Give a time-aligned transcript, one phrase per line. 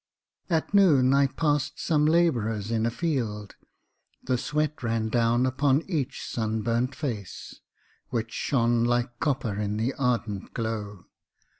[0.49, 3.53] At noon I passed some labourers in a field.
[4.23, 7.59] The sweat ran down upon each sunburnt face,
[8.09, 11.05] Which shone like copper in the ardent glow.